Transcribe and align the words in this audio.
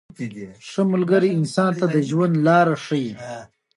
•ښه 0.69 0.81
ملګری 0.93 1.29
انسان 1.37 1.71
ته 1.79 1.85
د 1.93 1.97
ژوند 2.09 2.33
لاره 2.47 2.75
ښیي. 2.85 3.11